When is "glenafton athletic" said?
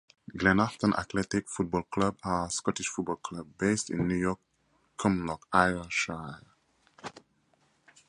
0.35-1.47